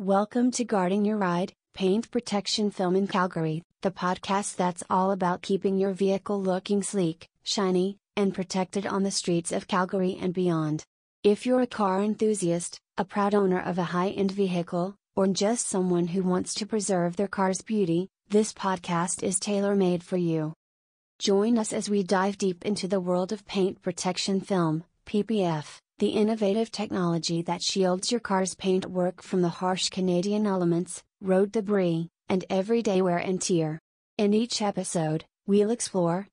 [0.00, 5.40] Welcome to Guarding Your Ride, Paint Protection Film in Calgary, the podcast that's all about
[5.40, 10.82] keeping your vehicle looking sleek, shiny, and protected on the streets of Calgary and beyond.
[11.22, 15.68] If you're a car enthusiast, a proud owner of a high end vehicle, or just
[15.68, 20.54] someone who wants to preserve their car's beauty, this podcast is tailor made for you.
[21.20, 26.10] Join us as we dive deep into the world of paint protection film, PPF the
[26.10, 32.44] innovative technology that shields your car's paintwork from the harsh Canadian elements, road debris, and
[32.50, 33.78] everyday wear and tear.
[34.18, 36.28] In each episode, we'll explore